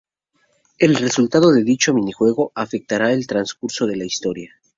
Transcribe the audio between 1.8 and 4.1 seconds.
mini juego afectará al transcurso de la